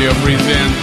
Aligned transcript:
Audio 0.00 0.12
presents 0.24 0.80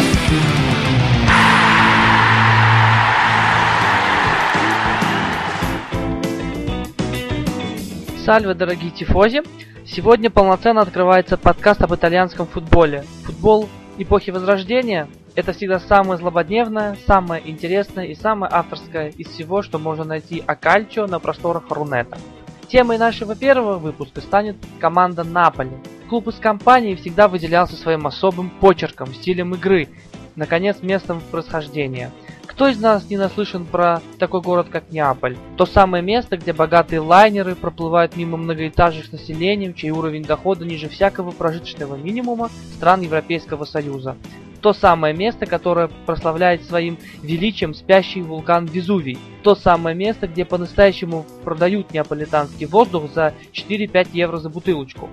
Сальве, 8.23 8.53
дорогие 8.53 8.91
тифози! 8.91 9.41
Сегодня 9.87 10.29
полноценно 10.29 10.81
открывается 10.81 11.35
подкаст 11.35 11.81
об 11.81 11.95
итальянском 11.95 12.45
футболе. 12.45 13.05
Футбол 13.23 13.67
эпохи 13.97 14.29
Возрождения– 14.29 15.07
это 15.35 15.51
всегда 15.53 15.79
самое 15.79 16.19
злободневное, 16.19 16.95
самое 17.07 17.41
интересное 17.49 18.05
и 18.05 18.13
самое 18.13 18.53
авторское 18.53 19.09
из 19.17 19.29
всего, 19.29 19.63
что 19.63 19.79
можно 19.79 20.03
найти 20.03 20.43
о 20.45 20.55
кальчо 20.55 21.07
на 21.07 21.17
просторах 21.17 21.63
Рунета. 21.71 22.19
Темой 22.67 22.99
нашего 22.99 23.35
первого 23.35 23.79
выпуска 23.79 24.21
станет 24.21 24.57
команда 24.79 25.23
Наполи. 25.23 25.71
Клуб 26.09 26.27
из 26.27 26.35
компании 26.35 26.95
всегда 26.95 27.27
выделялся 27.27 27.75
своим 27.75 28.07
особым 28.07 28.49
почерком, 28.49 29.13
стилем 29.13 29.53
игры, 29.55 29.89
наконец, 30.35 30.81
местом 30.81 31.21
происхождения– 31.31 32.11
кто 32.57 32.69
из 32.69 32.79
нас 32.79 33.07
не 33.07 33.17
наслышан 33.17 33.65
про 33.67 34.01
такой 34.17 34.41
город, 34.41 34.69
как 34.71 34.91
Неаполь? 34.91 35.37
То 35.57 35.67
самое 35.67 36.03
место, 36.03 36.37
где 36.37 36.53
богатые 36.53 37.01
лайнеры 37.01 37.53
проплывают 37.53 38.15
мимо 38.15 38.35
многоэтажек 38.35 39.05
с 39.05 39.11
населением, 39.11 39.75
чей 39.75 39.91
уровень 39.91 40.23
дохода 40.23 40.65
ниже 40.65 40.89
всякого 40.89 41.29
прожиточного 41.29 41.97
минимума 41.97 42.49
стран 42.73 43.01
Европейского 43.01 43.65
Союза. 43.65 44.17
То 44.61 44.73
самое 44.73 45.13
место, 45.13 45.45
которое 45.45 45.87
прославляет 46.07 46.63
своим 46.63 46.97
величием 47.21 47.75
спящий 47.75 48.23
вулкан 48.23 48.65
Везувий. 48.65 49.19
То 49.43 49.53
самое 49.53 49.95
место, 49.95 50.25
где 50.27 50.43
по-настоящему 50.43 51.27
продают 51.43 51.93
неаполитанский 51.93 52.65
воздух 52.65 53.11
за 53.13 53.35
4-5 53.53 54.07
евро 54.13 54.37
за 54.37 54.49
бутылочку. 54.49 55.09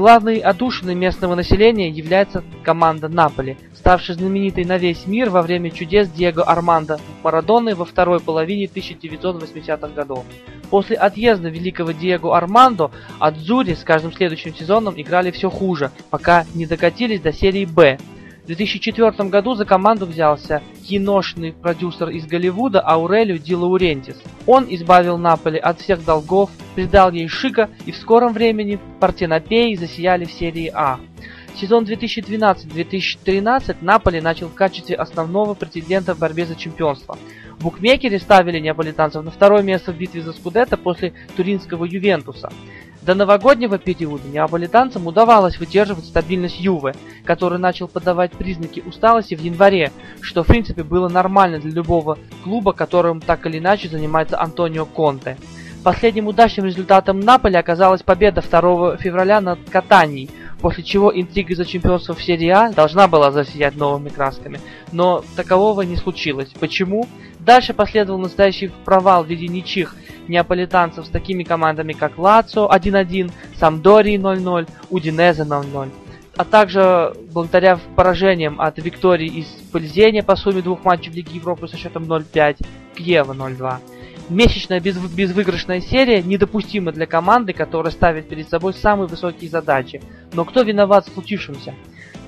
Главной 0.00 0.38
отдушиной 0.38 0.94
местного 0.94 1.34
населения 1.34 1.90
является 1.90 2.42
команда 2.64 3.10
Наполи, 3.10 3.58
ставший 3.74 4.14
знаменитой 4.14 4.64
на 4.64 4.78
весь 4.78 5.06
мир 5.06 5.28
во 5.28 5.42
время 5.42 5.70
чудес 5.70 6.08
Диего 6.08 6.42
Армандо 6.42 6.98
Марадоны 7.22 7.74
во 7.74 7.84
второй 7.84 8.18
половине 8.18 8.64
1980-х 8.64 9.88
годов. 9.88 10.24
После 10.70 10.96
отъезда 10.96 11.50
великого 11.50 11.92
Диего 11.92 12.34
Армандо 12.34 12.90
Адзури 13.18 13.74
с 13.74 13.84
каждым 13.84 14.14
следующим 14.14 14.54
сезоном 14.54 14.98
играли 14.98 15.30
все 15.32 15.50
хуже, 15.50 15.90
пока 16.08 16.46
не 16.54 16.64
докатились 16.64 17.20
до 17.20 17.34
серии 17.34 17.66
«Б», 17.66 17.98
в 18.42 18.46
2004 18.46 19.28
году 19.28 19.54
за 19.54 19.64
команду 19.64 20.06
взялся 20.06 20.62
киношный 20.86 21.52
продюсер 21.52 22.08
из 22.08 22.26
Голливуда 22.26 22.80
Аурелио 22.80 23.36
Ди 23.36 23.54
Лаурентис. 23.54 24.20
Он 24.46 24.66
избавил 24.68 25.18
Наполи 25.18 25.58
от 25.58 25.80
всех 25.80 26.04
долгов, 26.04 26.50
придал 26.74 27.12
ей 27.12 27.28
шика, 27.28 27.70
и 27.86 27.92
в 27.92 27.96
скором 27.96 28.32
времени 28.32 28.78
партенопеи 28.98 29.74
засияли 29.74 30.24
в 30.24 30.32
серии 30.32 30.70
А. 30.74 30.98
Сезон 31.54 31.84
2012-2013 31.84 33.76
Наполи 33.82 34.20
начал 34.20 34.48
в 34.48 34.54
качестве 34.54 34.96
основного 34.96 35.54
претендента 35.54 36.14
в 36.14 36.18
борьбе 36.18 36.46
за 36.46 36.56
чемпионство. 36.56 37.18
Букмекеры 37.60 38.18
ставили 38.18 38.58
неаполитанцев 38.58 39.22
на 39.22 39.30
второе 39.30 39.62
место 39.62 39.92
в 39.92 39.96
битве 39.96 40.22
за 40.22 40.32
Скудетто 40.32 40.78
после 40.78 41.12
туринского 41.36 41.84
Ювентуса. 41.84 42.50
До 43.02 43.14
новогоднего 43.14 43.78
периода 43.78 44.28
неаполитанцам 44.28 45.06
удавалось 45.06 45.58
выдерживать 45.58 46.04
стабильность 46.04 46.60
Юве, 46.60 46.94
который 47.24 47.58
начал 47.58 47.88
подавать 47.88 48.32
признаки 48.32 48.80
усталости 48.86 49.34
в 49.34 49.40
январе, 49.40 49.90
что 50.20 50.42
в 50.42 50.46
принципе 50.46 50.82
было 50.82 51.08
нормально 51.08 51.58
для 51.58 51.70
любого 51.70 52.18
клуба, 52.44 52.72
которым 52.72 53.20
так 53.20 53.46
или 53.46 53.58
иначе 53.58 53.88
занимается 53.88 54.38
Антонио 54.38 54.84
Конте. 54.84 55.38
Последним 55.82 56.28
удачным 56.28 56.66
результатом 56.66 57.20
Наполи 57.20 57.56
оказалась 57.56 58.02
победа 58.02 58.42
2 58.42 58.98
февраля 58.98 59.40
над 59.40 59.58
Катанией, 59.70 60.28
после 60.60 60.84
чего 60.84 61.10
интрига 61.10 61.56
за 61.56 61.64
чемпионство 61.64 62.14
в 62.14 62.22
серии 62.22 62.50
А 62.50 62.70
должна 62.70 63.08
была 63.08 63.30
засиять 63.32 63.76
новыми 63.76 64.10
красками, 64.10 64.60
но 64.92 65.24
такового 65.36 65.80
не 65.80 65.96
случилось. 65.96 66.50
Почему? 66.60 67.08
Дальше 67.38 67.72
последовал 67.72 68.18
настоящий 68.18 68.70
провал 68.84 69.24
в 69.24 69.28
виде 69.28 69.48
ничьих 69.48 69.96
неаполитанцев 70.30 71.06
с 71.06 71.10
такими 71.10 71.42
командами, 71.42 71.92
как 71.92 72.18
Лацо 72.18 72.70
1-1, 72.72 73.30
Самдори 73.58 74.16
0-0, 74.16 74.68
Удинезе 74.88 75.42
0-0 75.42 75.90
а 76.36 76.44
также 76.44 77.12
благодаря 77.32 77.78
поражениям 77.96 78.62
от 78.62 78.78
Виктории 78.78 79.28
из 79.28 79.46
Пользения 79.72 80.22
по 80.22 80.36
сумме 80.36 80.62
двух 80.62 80.82
матчей 80.84 81.10
в 81.10 81.14
Лиге 81.14 81.34
Европы 81.34 81.68
со 81.68 81.76
счетом 81.76 82.04
0-5, 82.04 82.64
Киева 82.94 83.34
0-2. 83.34 83.76
Месячная 84.30 84.80
без, 84.80 84.96
безвыигрышная 84.96 85.82
серия 85.82 86.22
недопустима 86.22 86.92
для 86.92 87.04
команды, 87.04 87.52
которая 87.52 87.92
ставит 87.92 88.30
перед 88.30 88.48
собой 88.48 88.72
самые 88.72 89.06
высокие 89.06 89.50
задачи. 89.50 90.00
Но 90.32 90.46
кто 90.46 90.62
виноват 90.62 91.06
в 91.06 91.12
случившемся? 91.12 91.74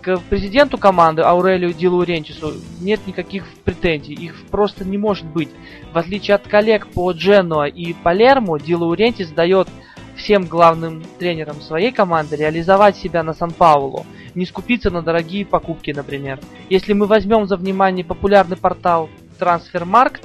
К 0.03 0.19
президенту 0.19 0.79
команды 0.79 1.23
Аурелию 1.23 1.73
Ди 1.73 1.87
Лаурентису 1.87 2.55
нет 2.81 3.07
никаких 3.07 3.47
претензий, 3.65 4.15
их 4.15 4.35
просто 4.51 4.85
не 4.85 4.99
может 4.99 5.25
быть. 5.25 5.49
В 5.93 5.99
отличие 5.99 6.35
от 6.35 6.43
коллег 6.49 6.89
по 6.89 7.13
Дженуа 7.13 7.69
и 7.69 7.93
Палермо, 7.93 8.59
Ди 8.59 8.75
Лаурентис 8.75 9.31
дает 9.31 9.69
всем 10.17 10.47
главным 10.47 11.05
тренерам 11.21 11.61
своей 11.61 11.93
команды 11.93 12.35
реализовать 12.35 12.97
себя 12.97 13.23
на 13.23 13.33
Сан-Паулу, 13.33 14.05
не 14.35 14.45
скупиться 14.45 14.91
на 14.91 15.03
дорогие 15.03 15.47
покупки, 15.47 15.93
например. 15.93 16.41
Если 16.69 16.95
мы 16.95 17.07
возьмем 17.07 17.47
за 17.47 17.57
внимание 17.57 18.05
популярный 18.05 18.57
портал 18.57 19.09
Трансфермаркт, 19.39 20.23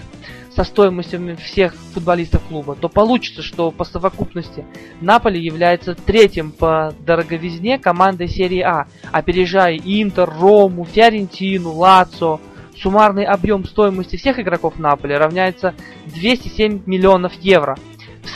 со 0.57 0.63
стоимостью 0.63 1.37
всех 1.37 1.75
футболистов 1.93 2.41
клуба, 2.49 2.73
то 2.73 2.89
получится, 2.89 3.43
что 3.43 3.69
по 3.69 3.85
совокупности 3.85 4.65
Наполи 5.01 5.39
является 5.39 5.93
третьим 5.93 6.49
по 6.49 6.95
дороговизне 7.05 7.77
командой 7.77 8.27
серии 8.27 8.61
А, 8.61 8.87
опережая 9.11 9.77
Интер, 9.77 10.27
Рому, 10.27 10.83
Фиорентину, 10.83 11.73
Лацо. 11.73 12.39
Суммарный 12.75 13.25
объем 13.25 13.65
стоимости 13.65 14.15
всех 14.15 14.39
игроков 14.39 14.79
Наполи 14.79 15.13
равняется 15.13 15.75
207 16.07 16.81
миллионов 16.87 17.33
евро– 17.33 17.77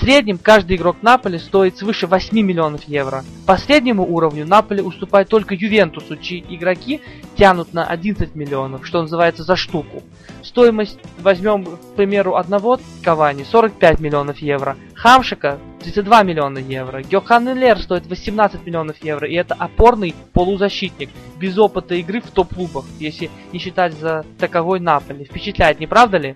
среднем 0.01 0.39
каждый 0.39 0.78
игрок 0.78 0.97
Наполи 1.03 1.38
стоит 1.38 1.78
свыше 1.78 2.07
8 2.07 2.35
миллионов 2.41 2.84
евро. 2.85 3.23
По 3.45 3.57
среднему 3.57 4.03
уровню 4.03 4.47
Наполи 4.47 4.81
уступает 4.81 5.29
только 5.29 5.53
Ювентусу, 5.53 6.17
чьи 6.17 6.44
игроки 6.50 7.01
тянут 7.38 7.73
на 7.73 7.85
11 7.85 8.35
миллионов, 8.35 8.85
что 8.85 9.01
называется 9.01 9.44
за 9.44 9.56
штуку. 9.56 10.01
Стоимость, 10.41 11.00
возьмем, 11.19 11.66
к 11.66 11.95
примеру, 11.95 12.35
одного 12.35 12.79
Кавани 13.03 13.44
45 13.44 14.00
миллионов 14.00 14.39
евро, 14.39 14.75
Хамшика 14.95 15.59
32 15.81 16.23
миллиона 16.23 16.57
евро, 16.57 17.01
Геохан 17.01 17.56
Лер 17.56 17.79
стоит 17.79 18.07
18 18.07 18.66
миллионов 18.66 19.03
евро, 19.03 19.28
и 19.28 19.35
это 19.35 19.53
опорный 19.53 20.16
полузащитник, 20.33 21.09
без 21.39 21.57
опыта 21.57 21.95
игры 21.95 22.22
в 22.22 22.31
топ-клубах, 22.31 22.85
если 23.00 23.29
не 23.53 23.59
считать 23.59 23.94
за 23.94 24.25
таковой 24.39 24.79
Наполи. 24.79 25.25
Впечатляет, 25.25 25.79
не 25.79 25.88
правда 25.88 26.18
ли? 26.18 26.35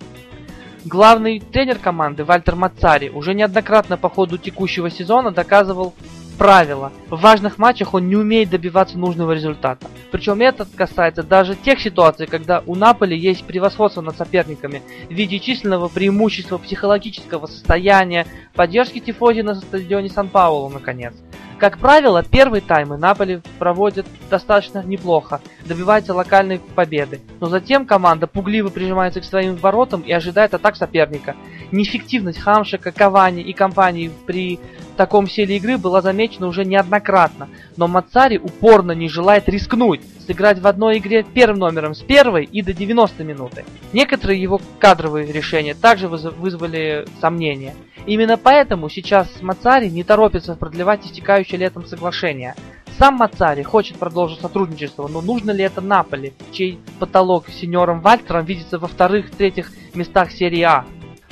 Главный 0.85 1.39
тренер 1.39 1.79
команды 1.79 2.23
Вальтер 2.23 2.55
Мацари 2.55 3.09
уже 3.09 3.33
неоднократно 3.33 3.97
по 3.97 4.07
ходу 4.07 4.37
текущего 4.37 4.91
сезона 4.91 5.31
доказывал 5.31 5.95
правило. 6.37 6.91
В 7.09 7.19
важных 7.21 7.57
матчах 7.57 7.95
он 7.95 8.07
не 8.07 8.15
умеет 8.15 8.51
добиваться 8.51 8.95
нужного 8.95 9.31
результата. 9.31 9.87
Причем 10.11 10.41
это 10.41 10.67
касается 10.75 11.23
даже 11.23 11.55
тех 11.55 11.81
ситуаций, 11.81 12.27
когда 12.27 12.61
у 12.67 12.75
Наполи 12.75 13.17
есть 13.17 13.45
превосходство 13.45 14.01
над 14.01 14.15
соперниками 14.15 14.83
в 15.09 15.11
виде 15.11 15.39
численного 15.39 15.87
преимущества, 15.87 16.59
психологического 16.59 17.47
состояния, 17.47 18.27
поддержки 18.53 18.99
тифози 18.99 19.41
на 19.41 19.55
стадионе 19.55 20.09
Сан-Паулу, 20.09 20.69
наконец. 20.69 21.15
Как 21.57 21.79
правило, 21.79 22.21
первые 22.21 22.61
таймы 22.61 22.97
Наполи 22.97 23.41
проводят 23.57 24.05
достаточно 24.29 24.83
неплохо, 24.83 25.41
добивается 25.65 26.13
локальной 26.13 26.59
победы. 26.59 27.21
Но 27.39 27.47
затем 27.47 27.85
команда 27.85 28.27
пугливо 28.27 28.69
прижимается 28.69 29.21
к 29.21 29.25
своим 29.25 29.55
воротам 29.55 30.01
и 30.01 30.11
ожидает 30.11 30.53
атак 30.53 30.75
соперника. 30.75 31.35
Неэффективность 31.71 32.39
Хамшика, 32.39 32.91
Кавани 32.91 33.41
и 33.41 33.53
компании 33.53 34.11
при 34.25 34.59
таком 34.95 35.27
стиле 35.27 35.57
игры 35.57 35.77
была 35.77 36.01
замечена 36.01 36.47
уже 36.47 36.63
неоднократно, 36.63 37.49
но 37.75 37.87
Мацари 37.87 38.37
упорно 38.37 38.93
не 38.93 39.09
желает 39.09 39.49
рискнуть, 39.49 40.01
сыграть 40.25 40.59
в 40.59 40.67
одной 40.67 40.99
игре 40.99 41.23
первым 41.23 41.59
номером 41.59 41.95
с 41.95 42.01
первой 42.01 42.45
и 42.45 42.61
до 42.61 42.73
90 42.73 43.23
минуты. 43.23 43.65
Некоторые 43.93 44.41
его 44.41 44.61
кадровые 44.79 45.31
решения 45.31 45.73
также 45.73 46.07
вызвали 46.07 47.05
сомнения. 47.19 47.73
Именно 48.05 48.37
поэтому 48.37 48.89
сейчас 48.89 49.27
Мацари 49.41 49.89
не 49.89 50.03
торопится 50.03 50.55
продлевать 50.55 51.05
истекающее 51.05 51.59
летом 51.59 51.85
соглашение. 51.85 52.55
Сам 52.97 53.15
Мацари 53.15 53.61
хочет 53.63 53.97
продолжить 53.97 54.39
сотрудничество, 54.39 55.09
но 55.09 55.19
нужно 55.19 55.51
ли 55.51 55.63
это 55.63 55.81
Наполи, 55.81 56.33
чей 56.53 56.79
потолок 56.97 57.49
с 57.49 57.59
сеньором 57.59 57.99
Вальтером 57.99 58.45
видится 58.45 58.79
во 58.79 58.87
вторых-третьих 58.87 59.73
местах 59.93 60.31
серии 60.31 60.61
А? 60.61 60.85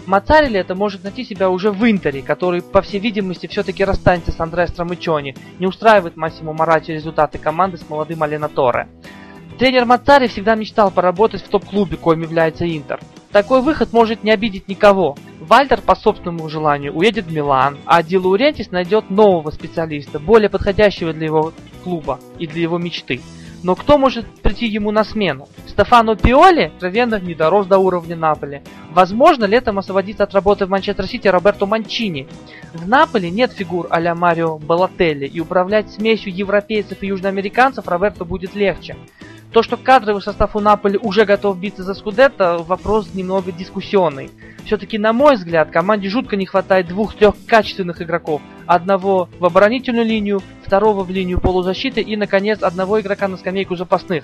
Мацари 0.06 0.50
ли 0.50 0.60
это 0.60 0.75
может 0.75 1.06
найти 1.06 1.24
себя 1.24 1.50
уже 1.50 1.71
в 1.71 1.89
Интере, 1.89 2.21
который, 2.21 2.62
по 2.62 2.81
всей 2.81 3.00
видимости, 3.00 3.48
все-таки 3.48 3.86
расстанется 3.86 4.33
с 4.33 4.39
Андре 4.42 4.68
Стромычони, 4.68 5.38
не 5.60 5.65
устраивает 5.65 6.18
Массимо 6.18 6.51
Марати 6.51 6.92
результаты 6.92 7.38
команды 7.38 7.77
с 7.77 7.89
молодым 7.89 8.24
Алена 8.24 8.50
Торе. 8.50 8.89
Тренер 9.57 9.86
Мацари 9.86 10.27
всегда 10.27 10.56
мечтал 10.56 10.92
поработать 10.92 11.42
в 11.42 11.48
топ-клубе, 11.48 11.95
коим 11.95 12.21
является 12.24 12.66
Интер. 12.66 13.00
Такой 13.31 13.62
выход 13.62 13.94
может 13.94 14.25
не 14.25 14.31
обидеть 14.31 14.68
никого. 14.68 15.16
Вальтер 15.44 15.81
по 15.81 15.95
собственному 15.95 16.48
желанию 16.48 16.94
уедет 16.94 17.25
в 17.25 17.34
Милан, 17.34 17.78
а 17.86 18.01
Ди 18.01 18.18
Лаурентис 18.18 18.72
найдет 18.72 19.10
нового 19.10 19.51
специалиста, 19.51 20.19
более 20.19 20.50
подходящего 20.50 21.13
для 21.13 21.25
его 21.25 21.51
клуба 21.84 22.19
и 22.40 22.48
для 22.48 22.62
его 22.62 22.78
мечты. 22.78 23.22
Но 23.62 23.75
кто 23.75 23.98
может 23.98 24.25
прийти 24.42 24.68
ему 24.68 24.92
на 24.92 25.04
смену? 25.06 25.48
Стефано 25.68 26.18
Пиоли 26.18 26.63
откровенно 26.63 27.19
не 27.19 27.34
дорос 27.34 27.66
до 27.66 27.78
уровня 27.78 28.16
Наполи. 28.16 28.62
Возможно, 28.92 29.45
летом 29.45 29.80
освободится 29.80 30.24
от 30.24 30.34
работы 30.34 30.66
в 30.66 30.69
Манчестер 30.69 31.07
Сити 31.07 31.28
Роберто 31.30 31.66
Манчини. 31.66 32.28
В 32.74 32.88
Наполе 32.88 33.30
нет 33.31 33.54
фигур 33.54 33.88
а-ля 33.90 34.16
Марио 34.16 34.57
Балотелли, 34.57 35.28
и 35.28 35.40
управлять 35.40 35.92
смесью 35.92 36.36
европейцев 36.36 37.01
и 37.01 37.07
южноамериканцев 37.07 37.88
Роберто 37.88 38.25
будет 38.25 38.54
легче. 38.54 38.98
То, 39.53 39.61
что 39.61 39.77
кадровый 39.77 40.23
состав 40.23 40.55
у 40.55 40.59
Наполи 40.59 40.97
уже 40.97 41.25
готов 41.25 41.59
биться 41.59 41.83
за 41.83 41.94
Скудетто, 41.94 42.57
вопрос 42.57 43.13
немного 43.13 43.51
дискуссионный. 43.51 44.31
Все-таки, 44.65 44.97
на 44.97 45.13
мой 45.13 45.35
взгляд, 45.35 45.69
команде 45.69 46.09
жутко 46.09 46.35
не 46.35 46.47
хватает 46.47 46.88
двух-трех 46.88 47.35
качественных 47.45 48.01
игроков. 48.01 48.41
Одного 48.65 49.29
в 49.38 49.45
оборонительную 49.45 50.07
линию, 50.07 50.41
второго 50.65 51.03
в 51.03 51.11
линию 51.11 51.39
полузащиты 51.39 52.01
и, 52.01 52.15
наконец, 52.15 52.63
одного 52.63 53.00
игрока 53.00 53.27
на 53.27 53.38
скамейку 53.38 53.75
запасных. 53.75 54.23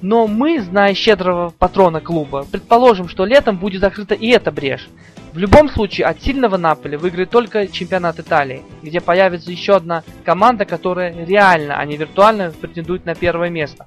Но 0.00 0.26
мы, 0.26 0.62
зная 0.62 0.94
щедрого 0.94 1.52
патрона 1.58 2.00
клуба, 2.00 2.46
предположим, 2.50 3.06
что 3.06 3.26
летом 3.26 3.58
будет 3.58 3.82
закрыта 3.82 4.14
и 4.14 4.28
эта 4.28 4.50
брешь. 4.50 4.88
В 5.34 5.38
любом 5.38 5.68
случае, 5.68 6.06
от 6.06 6.22
сильного 6.22 6.56
Наполи 6.56 6.96
выиграет 6.96 7.28
только 7.28 7.68
чемпионат 7.68 8.18
Италии, 8.18 8.62
где 8.82 9.02
появится 9.02 9.50
еще 9.50 9.76
одна 9.76 10.04
команда, 10.24 10.64
которая 10.64 11.12
реально, 11.26 11.76
а 11.78 11.84
не 11.84 11.98
виртуально 11.98 12.50
претендует 12.50 13.04
на 13.04 13.14
первое 13.14 13.50
место. 13.50 13.86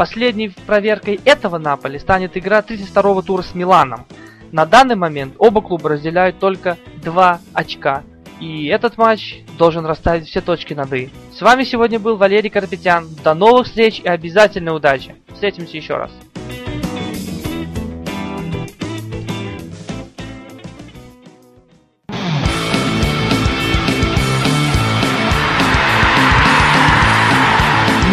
Последней 0.00 0.48
проверкой 0.48 1.20
этого 1.26 1.58
Наполи 1.58 1.98
станет 1.98 2.34
игра 2.34 2.60
32-го 2.60 3.20
тура 3.20 3.42
с 3.42 3.54
Миланом. 3.54 4.06
На 4.50 4.64
данный 4.64 4.96
момент 4.96 5.34
оба 5.36 5.60
клуба 5.60 5.90
разделяют 5.90 6.38
только 6.38 6.78
2 7.02 7.40
очка. 7.52 8.02
И 8.40 8.68
этот 8.68 8.96
матч 8.96 9.42
должен 9.58 9.84
расставить 9.84 10.26
все 10.26 10.40
точки 10.40 10.72
над 10.72 10.90
«и». 10.94 11.10
С 11.34 11.42
вами 11.42 11.64
сегодня 11.64 11.98
был 12.00 12.16
Валерий 12.16 12.48
Карпетян. 12.48 13.08
До 13.22 13.34
новых 13.34 13.66
встреч 13.66 14.00
и 14.00 14.08
обязательной 14.08 14.74
удачи. 14.74 15.16
Встретимся 15.34 15.76
еще 15.76 15.96
раз. 15.96 16.10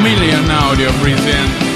Million 0.04 0.50
Audio 0.50 0.92
present 1.02 1.67